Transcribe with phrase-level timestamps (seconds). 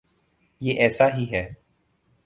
[0.61, 1.47] یہ ایسا ہی ہے۔